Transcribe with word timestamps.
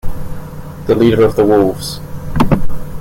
The 0.87 0.95
leader 0.95 1.23
of 1.23 1.35
the 1.35 1.45
wolves. 1.45 1.99